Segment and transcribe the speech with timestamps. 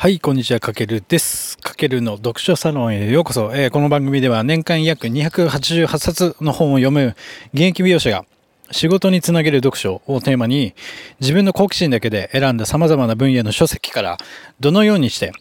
[0.00, 1.58] はい、こんにちは、かけるです。
[1.58, 3.50] かけるの読書サロンへようこそ。
[3.52, 7.16] えー、この番組では年間約288冊の本を読む
[7.52, 8.24] 現役美容師が
[8.70, 10.72] 仕事につなげる読書をテーマに
[11.18, 14.18] 自分の好奇心だけで選んだ様々な分野の書籍から
[14.60, 15.32] どのようにして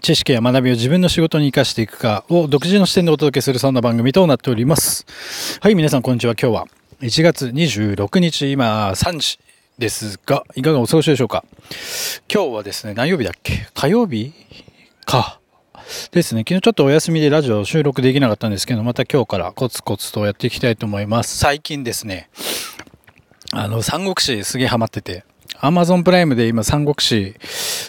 [0.00, 5.06] 知識や学びを自分の仕事に活かしていくかを独自の視点でお届けするそんな番組となっております。
[5.60, 6.34] はい、皆さんこんにちは。
[6.40, 6.66] 今日は
[7.00, 9.40] 1月26日、今3時
[9.78, 11.44] ですが、いかがお過ごしでしょうか？
[12.32, 13.68] 今日はですね、何曜日だっけ？
[13.74, 14.32] 火曜日？
[15.04, 15.40] か。
[16.12, 21.36] ですね、昨日ちょっとお休みでラジオ収録できなかったんですけど、また今日からコツコツとやっていきたいと思います。
[21.36, 22.30] 最近ですね、
[23.52, 25.24] あの、三国志すげえハマってて、
[25.60, 27.36] アマゾンプライムで今三国志、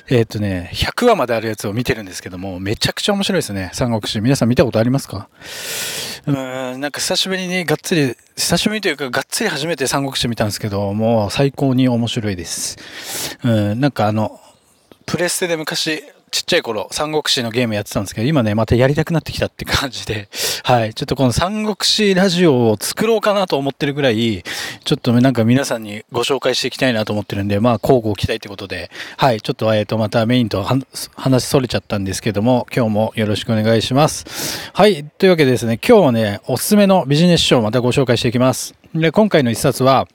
[0.07, 4.21] えっ、ー、とね、100話まであるやつを見てるんですけども、めちゃくちゃ面白いですね、三国志。
[4.21, 5.27] 皆さん見たことありますか？
[6.27, 12.77] うん、なんか久しぶりにがっつり、久しぶりというかがっつり初めて三国志見たんですけど、もう最高に面白いです。
[13.43, 14.39] うん、なんかあの、
[15.05, 20.27] プレステで昔、ちっちゃい頃、三国志のゲームやってたんですけど、今ね、またやりたくなってきたって感じで、
[20.63, 20.93] はい。
[20.93, 24.43] ちょっとこの三国志ラジオを作ろうかなと思ってるぐらい、
[24.83, 29.41] ちょっとなんか皆さんにご紹介していきたいなと思ってるんで、まあ、交互期待ってことで、はい。
[29.41, 30.67] ちょっと、えっ、と、またメインと
[31.15, 34.25] 話それちゃったんですけども、今日もよろしくお願いします。
[34.73, 35.05] はい。
[35.17, 38.75] というわけでですね、今日はね、おすすめのビジネス書をまたご紹介していきます。
[38.93, 40.07] で、今回の一冊は、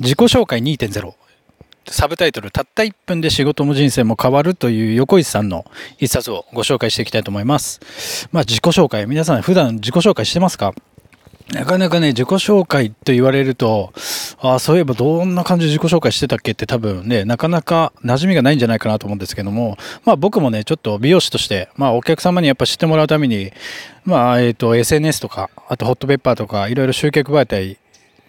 [0.00, 1.14] 自己紹介2.0。
[1.88, 5.64] サブタイトル、たった1分で仕事も人生も変わるという横石さんの
[5.98, 8.28] 一冊をご紹介していきたいと思います。
[8.32, 10.74] まあ自己紹介、皆さん普段自己紹介してますか？
[11.52, 13.92] なかなかね、自己紹介と言われると、
[14.40, 23.52] ああ、そういえばどんな感じで自己紹介してたっけって多分ね、なかなか馴染みがないんじゃないかなと思うんですけども、まあ僕もね、ちょっと美容師として、まあお客様にやっぱ知ってもらうために、
[24.06, 27.76] まあえっ、ー、と SNS とか、あとホットペッパーとか、いろいろ集客媒体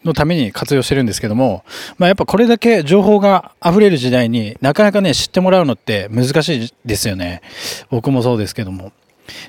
[0.05, 1.65] のために活用してるんですけども、
[1.97, 7.41] まあ、やっぱこれだけ情報が溢れる時代になかなかね、知ってもらうのって難しいですよね。
[7.89, 8.93] 僕もそうですけども。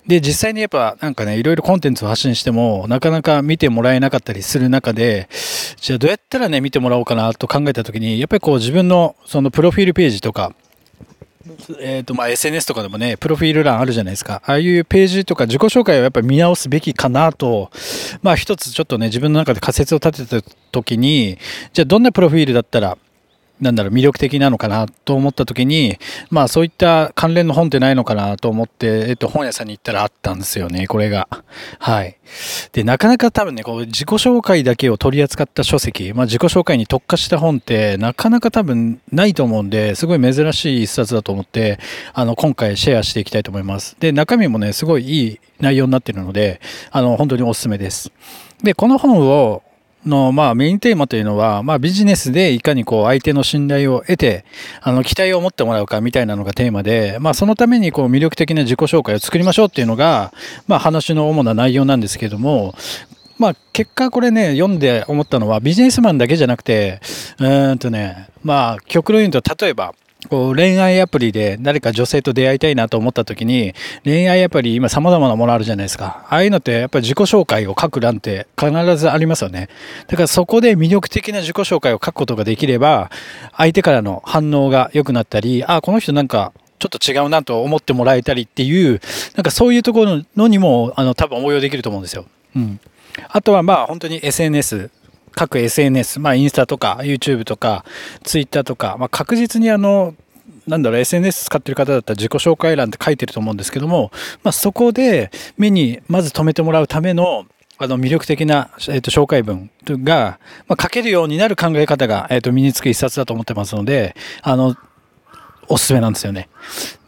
[0.07, 5.29] で、実際にやっぱなんかね、いろいろコンテンツを発信しても、なかなか見てもらえなかったりする中で、
[5.77, 10.55] じゃあどうやったらね、見てもらおうかなと考えた時に、やっぱりこう自分のそのプロフィールページとか、
[11.81, 14.43] えっ、ー、と、まあ、SNS とかでもね、プロフィール欄あるじゃないですか。
[14.45, 17.71] ああいうページとか自己紹介をやっぱり見直すべきかなと、
[18.23, 21.39] まあ、一つちょっとね、自分の中で仮説を立てた時に、
[21.73, 22.99] じゃあどんなプロフィールだったら、
[23.61, 25.99] なんだろう、魅力的なのかなと思った時に、
[26.31, 31.29] まあそういった関連の本ってないのかなと思って、えっと本屋さんに行ったらあったんですよね、これが。
[31.79, 32.17] はい。
[32.73, 41.79] で、なかなか多分ね、こう自己紹介だけを取り扱った書籍、まあ自己紹介に特化した本ってなかなか多分ないと思うんで、すごい珍しい一冊だと思って、
[42.13, 43.97] あの、今回シェアしていきたいと思います。
[43.99, 48.13] で、中身もね、すごいいい内容になってるので、あの、本当におすすめです。
[48.63, 49.63] で、この本を、
[50.07, 54.45] の、まあ、メインテーマというのは、まあ、ビジネスでいかにこう、相手の信頼を得て、
[54.81, 60.33] あの、期待を持ってもらうかみたいなのがテーマで、まあ、そのためにこう、魅力的な自己紹介を作りましょうっていうのが、
[60.67, 62.75] まあ、話の主な内容なんですけども、
[63.39, 67.01] まあ、結果これね、読んで思ったのは、ビジネスマンだけじゃなくて、
[67.39, 69.95] うんとね、まあ、極論言うと、例えば、
[70.27, 76.27] こう恋愛アプリで誰か女性と出会いたいなと思った時に、恋愛アプリ今様々なものあるじゃないですか。
[76.29, 79.69] ああいうのってやっぱり自己紹介を書く欄って必ずありますよね。
[80.07, 83.11] だからそこで魅力的な自己紹介を書くことができれば、
[83.57, 89.01] 相手からの反応が良くなったり、あ、この人なんかちょっと違うなと思ってもらえたりっていう、
[89.35, 92.27] なんかそういうところのにも、あの、多分応用できると思うんですよ。
[92.55, 92.81] うん。
[93.29, 94.91] あとはまあ本当に SNS、
[95.37, 97.85] 各 SNS、まあインスタとか YouTube とか
[98.25, 100.15] Twitter とか、まあ確実にあの、
[100.67, 104.11] なんだろう、SNS 使ってる方だったら自己紹介欄って書いてると思うんですけども、
[104.43, 107.45] まあそこで目にまず留めてもらうための
[107.79, 114.75] あの魅力的な、えー、と紹介文が、まあ、書けるようになる考え方が、えー、と身につく一冊だと思ってますので、あの、
[115.69, 116.49] おすすめなんですよね。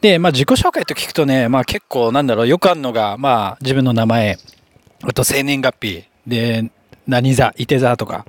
[0.02, 4.36] で、まあ自己紹介と聞くとね、まあ結構なんだろう、よくあるのが、まあ自分の名前、
[5.02, 6.70] あと生年月日、で、
[7.08, 8.26] 何座、いて座とか、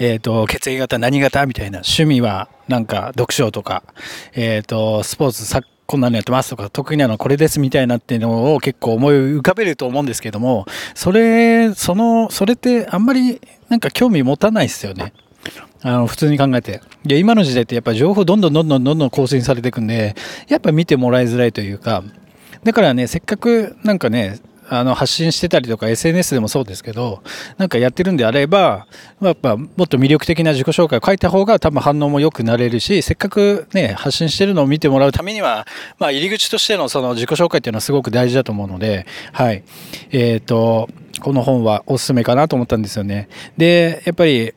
[0.00, 3.84] えっ、ー、と、血液型何型みたいな、趣味はなんか読書とか、
[4.32, 10.64] えっ、ー、と、スポーツ、さこんなのやってますとか、得意なのこれですみたいなっていうのを結構思い浮かべると思うんですけども、
[10.94, 15.12] それ、その、それってあんまりなんか興味持たないですよね。
[15.82, 16.80] あの、普通に考えて。
[17.06, 20.14] いや、今の時代ってやっぱ情報どんどんどんどんどんどん更新されていくんで、
[20.48, 22.02] やっぱ見てもらいづらいというか、
[22.62, 24.38] だからね、せっかくなんかね、
[24.68, 27.22] あの発信してたりとか SNS でもそうですけど
[27.58, 28.86] なんかやってるんであれば
[29.20, 35.66] やっぱもっと魅力的な自己紹介を書いた方が多分反応も良くなれるしせっかくね発信してるのを見てもらうためには、
[35.98, 39.62] まあ、入り口としてのその自己紹介っていうのはすごく大事だと思うのではい。
[40.10, 40.88] えっ、と
[41.20, 43.28] この本はおすすめかなと思ったんですよね。
[43.56, 44.54] でやっぱり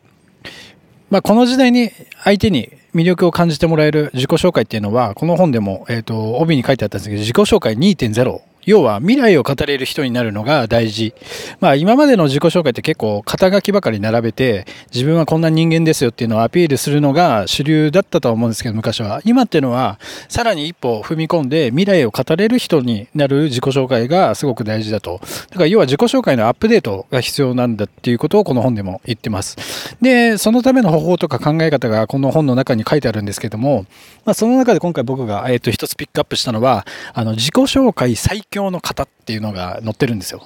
[1.10, 1.92] まあ、この時代に
[2.24, 11.14] 相手に魅力を感じてもらえる自己紹介っていうのは、この本でも、え、と、帯に書いてあったんですけど、自己紹介2.0要は未来を語れる人になるのが大事。
[11.62, 19.22] まあ今までの自己紹介って結構肩書きばかり並べて自分はこんな人間ですよっていうのをアピールするのが主流だったとは思うんですけど昔は。
[19.24, 25.22] 今っていうのはさらに一歩踏み込んで未来を語れる人になる自己紹介がすごく大事だと。
[25.50, 29.96] だから要は自己紹介のアップデートが必要なんだっていうことをこの本でも言ってます。
[30.02, 33.86] で、そのための方法とか考え方がこの本の中に書いてあるんですけども、
[34.26, 40.42] まあその中で今回僕が、えっ、と一つピックアップしたのは、あの自己紹介最強強の方っていうのが載ってるんですよ。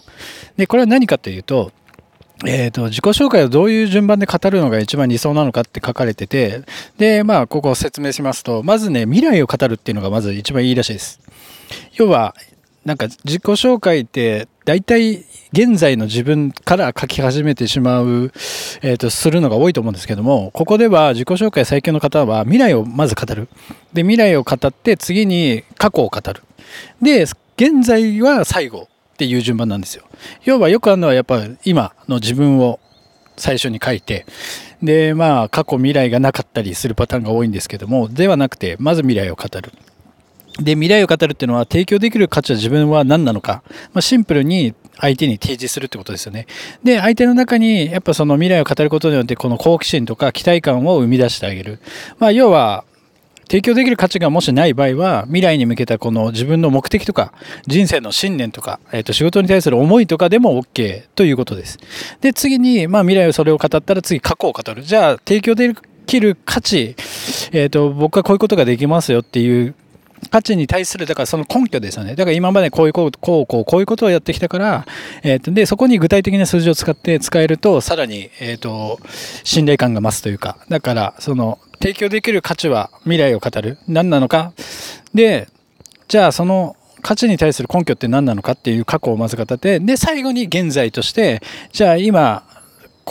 [0.58, 1.72] で、これは何かというと、
[2.46, 6.64] えーと、自己紹介をどういう順番で語るのが一番理想なのかって書かれてて
[6.98, 11.20] でまあここを説明しますとまずね未来を語るっていうのがまず一番いいらしいです。
[11.94, 12.34] 要は
[12.84, 15.24] なんか自己紹介って大体
[15.54, 18.32] 現在の自分から書き始めてしまう、
[18.82, 23.50] えーと、するのが多いと思うんですけどもここでは自己紹介最強の方は未来をまず語る。
[23.94, 26.42] で未来を語って次に過去を語る。
[27.02, 30.04] で現在は最後っていう順番なんですよ。
[30.44, 32.80] 要はよくあるのはやっぱ今の自分を
[33.38, 34.26] 最初に書いて、
[34.82, 39.72] で、まあ過去未来がなかったりするパターンが多いんですけども、ではなくて、まず未来を語る。
[40.60, 43.64] で、未来を語るっていうのは提供できる価値は自分は何なのか、
[43.94, 46.48] まあ、シンプルに相手に提示するってことですよね。
[46.84, 51.80] で、相手の中にやっぱその未来を語ることによってこの好奇心とか期待感を生み出してあげる。
[52.20, 52.84] まあ要は
[53.52, 57.34] 提供できる価値がもしない場合は、未来に向けたこの自分の目的とか、
[57.68, 61.78] 人生の信念とか、えっ、ー、と、仕事に対する思いとかでも OK ということです。
[62.22, 64.84] で、次に、まあ未来をそれを語ったら次過去を語る。
[64.84, 65.76] じゃあ、提供で
[66.06, 66.96] きる価値、
[67.52, 69.76] えっ、ー、と、僕はこういうことができますよっていう
[70.30, 72.16] 価値に対する、だからその根拠ですよね。
[72.16, 74.86] だから今までこういうこう、こう、こう、こういうことをやってきたから、
[75.24, 79.00] えっ、ー、と、で、そこに具体的な数字を使って使えると、さらに、えっ、ー、と、
[79.44, 83.80] 信頼感が増すというか、だから、その、提供できる価値は未来を語る。
[83.88, 84.54] 何なのか。
[85.14, 85.48] で、
[86.08, 91.42] じゃあその価値に対する根拠って何なのかっていう過去をまず語って、で、最後に現在として、
[91.72, 92.44] じゃあ今、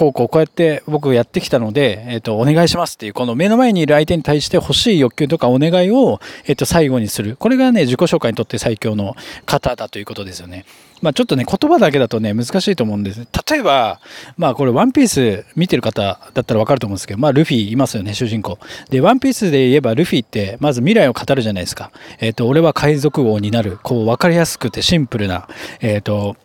[0.01, 7.37] こうこうこうやって僕やってきたので、えっ、と、お願いしますっていう、この目の前にいる相手に対して欲しい欲求とかお願いを、えっ、と、最後にする。
[7.37, 9.15] これがね、自己紹介にとって最強の
[9.45, 10.65] 方だということですよね。
[11.03, 13.27] まあちょっとね、言葉だけだとね、難しいと思うんです。
[13.51, 14.01] 例えば、
[14.39, 18.59] まあこれワンピース見てる方だったらわかると思うんですけど、まあルフィいますよね、主人公。
[18.89, 21.91] で、ワンピースで言えばルフィってまず未来を語るじゃないですか。
[22.21, 23.79] えっ、と、俺は海賊王になる。
[23.83, 25.47] こう分かりやすくてシンプルな、
[25.83, 26.37] えっ、と、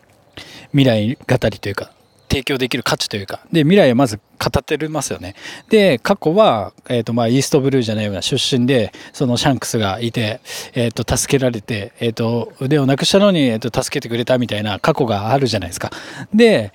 [0.72, 1.90] 未来語りというか、
[2.28, 4.22] 提供できる価値というか、で、未来はまず語
[4.58, 5.34] ってますよね。
[5.68, 10.40] で、過去は、えっ、ー、と、まあ、イーストブルーじゃないような出身で、そのシャンクスがいて、
[10.74, 15.90] えっ、ー、と、助けられて、えっ、ー、と、腕をなくしたのに、えっ、と、助けてくれたみたいな過去があるじゃないですか。
[16.34, 16.72] で、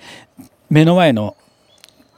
[0.70, 1.36] 目の前の、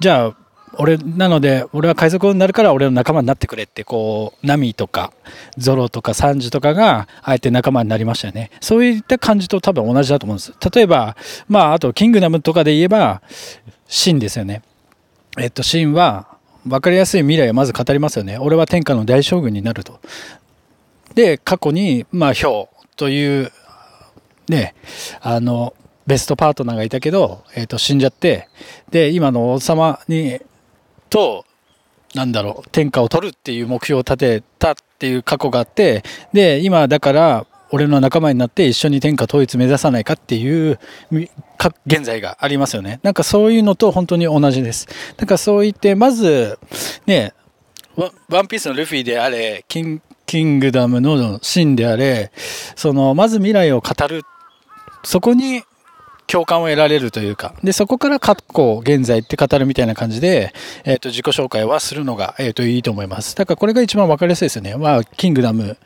[0.00, 0.44] じゃあ、
[0.79, 5.12] 俺、なので、俺は海賊王になるから俺の仲間になってくれって、こう、ナミとか、
[5.56, 8.50] ゾロとかサンジとかが、あえて仲間になりましたよね。
[8.61, 10.53] そういった感じと多分同じだと思うんです。
[10.75, 11.17] 例えば、
[11.49, 13.23] まあ、あと、キングダムとかで言えば、
[13.87, 14.62] シンですよね。
[15.38, 16.29] えっと、シンは、
[16.67, 18.38] 分かりやすい未来をまず語りますよね。
[18.38, 20.00] 俺は天下の大将軍になると。
[21.15, 23.53] で、過去に、まあ、ヒョウという、
[24.49, 24.75] ね、
[25.21, 25.75] あの、
[26.06, 28.49] ベストパートナーがいたけど、えっ、と、死んじゃって、
[28.91, 30.41] で、今の王様に
[31.14, 31.44] と、
[32.16, 36.02] なんだろう、天下を取るっていう目標を立てたっていう過去があって、
[36.32, 40.78] で、今だから、俺の仲間になって一緒に天下統一目指さないかっていう
[41.87, 42.99] 現在がありますよね。
[43.02, 44.87] なんかそういうのと本当に同じです。
[45.16, 46.59] なんかそう言って、まず、
[47.06, 47.33] ね、
[48.28, 52.33] ワンピースのルフィであれ、キンキングダムのシーンであれ、
[52.75, 54.23] その、まず未来を語る。
[55.04, 55.62] そこに
[56.26, 60.52] 共感を得られるというか、で、そこから過去、現在って語るみたいな感じで、
[60.85, 63.37] えっ、ー、と、自己紹介はするのが、えっ、ー、と、いいと思います。
[63.37, 64.76] だからこれが一番わかりやすいですよね。
[64.76, 65.76] まあ、キングダム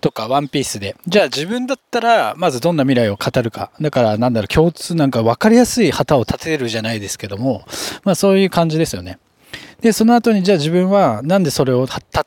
[0.00, 0.96] とかワンピースで。
[1.06, 3.70] じゃあ自分だったら、まずどんな未来を語るか。
[3.80, 7.64] だから、なんだろう、共通なんかわかりやすい旗を立てるじゃないですけども、
[8.04, 9.18] まあそういう感じですよね。
[9.80, 12.26] で、その後に、じゃあ自分はなんでそれをた、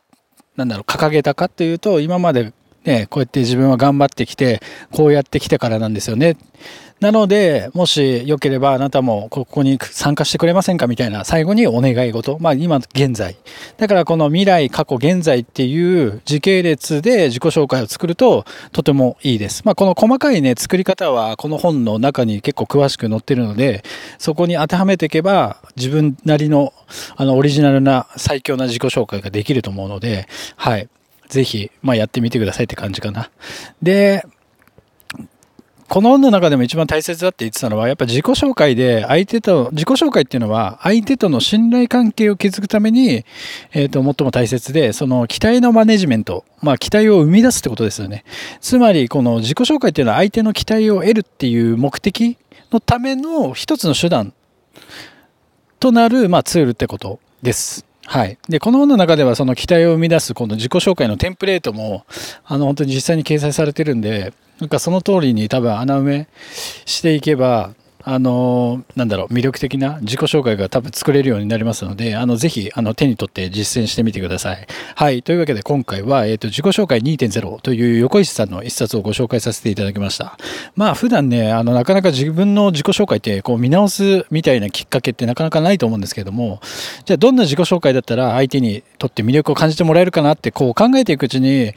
[0.56, 2.54] なんだろう、掲げたかというと、今まで
[2.86, 4.62] ね、こうやって自分は頑張ってきて、
[4.92, 6.38] こうやってきてからなんですよね。
[7.02, 12.38] なので、もしよければあなたもここに参加してくれませんかみたいな最後にお願い事。
[12.40, 13.38] まあ今現在。
[13.78, 19.64] だからこの未来、過去、現在っていう時系列で自己紹介を作るととてもいいです。
[19.66, 23.84] まあこの細かいね、作り方はこの本の中に結構詳しく載ってるので、
[24.20, 26.72] そこに当てはめていけば自分なりの
[27.16, 30.88] あのオリジナルな最強な自己紹介ができると思うので、はい。
[31.32, 33.32] ぜひ、まあやってみてくださいって感じかな。
[33.82, 34.24] で、
[35.88, 43.26] この本の中でも一番大切だって言ってたのは、やっぱ自己紹介で相手と、自己紹介っていうのは相手との信頼関係を築くために、
[43.72, 48.26] えっ、ー、と、最も大切で、その期待のマネジメント、まあ期待を生み出すってことですよね。
[48.60, 52.38] つまり、この自己紹介っていうのは相手の期待を得るっていう目的
[52.72, 54.34] のための一つの手段
[55.80, 57.91] となる、まあ、ツールってことです。
[58.12, 58.38] はい。
[58.50, 62.06] で、この本の中ではその期待を生み出すこの自己紹介のテンプレートも、
[62.44, 66.28] あの、本当に実際に掲載されてるんで、なんかその通りに多分穴埋め
[66.84, 74.68] していけば、あの、なんだろう、魅力的な自己紹介が多分作れるようになりますので、あの、ぜひ、あの、手に取って実践してみてください。
[74.96, 75.24] はい。
[75.24, 80.38] というわけで今回は、え、ー、と、自己紹介2.0という横石さんの一冊をご紹介させていただきました。
[80.76, 86.60] まあ、普段ね、あの、なかなか自分の自己紹介って、こう、見直すみたいなきっかけってなかなかないと思うんですけども、
[87.06, 91.74] じゃあ、どんな自己紹介だったら相手にとって魅力を感じてもらえるかなって、こう、考えていくうちに、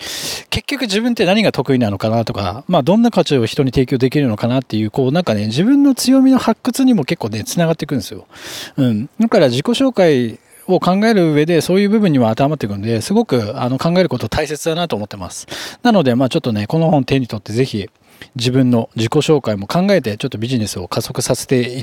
[0.51, 8.27] 結局自分って何が得意なのかなとか、まあ、どんな価値を人に提供できるのかなっていう、こう、なんかね、自分の強強みの発掘にも結構ね、繋がっていくんですよ。
[8.77, 9.09] うん。
[9.19, 15.47] だから自己紹介を考える上でそういう部分にも当てはまっていくんで、すごくあの考えること大切だなと思ってます。
[15.83, 17.89] なので、まあちょっとね、この本手に取ってぜひ、
[18.37, 21.83] 自分の自己紹介も考えてちょっとビジネスを加速させて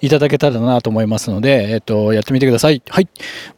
[0.00, 2.82] いただけたらなと思いますので、えっと、やってみてください。
[2.88, 3.08] はい。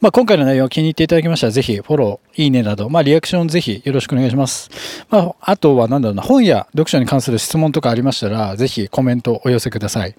[0.00, 4.70] まあ、今回の内容気に入っていただきましたら、ぜひフォロー、いいねなど、まあ、リアクションぜひよろしくお願いします。
[5.10, 10.14] まあ、あとはなんだろうな、本や読書に関する質問とかありましたら、ぜひコメントお寄せください。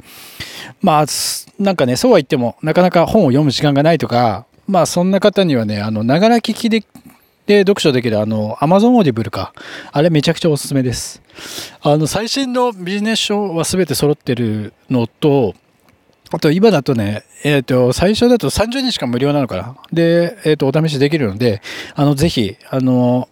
[0.81, 1.05] まあ、
[1.57, 6.83] なんかね、そうは言っても、なかなか本を読む時間がないとか、まあ、そんな方にはね、あの、ながら聞きで
[7.49, 9.53] で読書できるあの Amazon Audible か。
[9.91, 11.19] あれめちゃくちゃおすすめです。
[11.81, 15.55] あの最新のビジネス書は全て揃ってるのと、
[16.29, 19.75] あと今だとね、えっ、ー、と、最初だと30日間無料なのかな。
[19.91, 21.63] で、えっ、ー、と、お試しできるので、
[21.95, 23.27] あの、ぜひ、あの、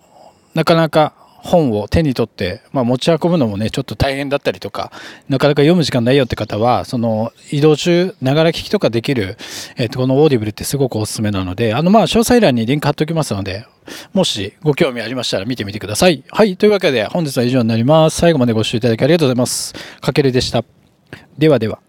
[0.55, 1.13] なかなか
[1.47, 4.91] 本を手に取って、まあ、持ち運ぶのもね、ちょっと大変だったりとか、
[5.29, 9.37] なかなか読む時間ないよって方は、その移動中、ながら聞きとかできる、
[9.77, 13.65] えっ、ー、と、このオーディブルってすごくおすすめなので、あの、まあ、詳細欄にリンク貼っておきますので、
[14.13, 16.23] もしご興味ありましたら見てみてください。
[16.29, 16.57] はい。
[16.57, 18.17] というわけで、本日は以上になります。
[18.17, 19.73] 最後までご視聴いただきありがとうございます。
[20.01, 20.63] かけるでした。
[21.37, 21.79] ではでは。